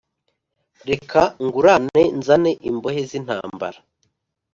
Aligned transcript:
reka 0.89 1.21
ngurane 1.43 2.03
nzane 2.19 2.51
imbohe 2.69 3.01
zintambara 3.09 3.79